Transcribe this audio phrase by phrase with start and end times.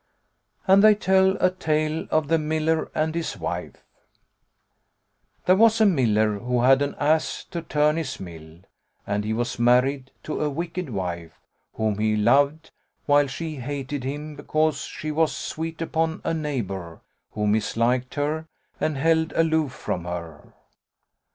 [0.67, 3.83] And they tell a tale of THE MILLER AND HIS WIFE
[5.45, 8.61] There was a miller, who had an ass to turn his mill;
[9.05, 11.39] and he was married to a wicked wife,
[11.75, 12.71] whom he loved,
[13.05, 17.01] while she hated him because she was sweet upon a neighbour,
[17.33, 18.47] who misliked her
[18.79, 20.55] and held aloof from her.